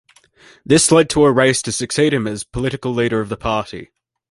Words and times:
This 0.65 0.91
led 0.91 1.11
to 1.11 1.25
a 1.25 1.31
race 1.31 1.61
to 1.61 1.71
succeed 1.71 2.11
him 2.11 2.25
as 2.25 2.43
Political 2.43 2.91
Leader 2.95 3.21
of 3.21 3.29
the 3.29 3.37
party. 3.37 3.91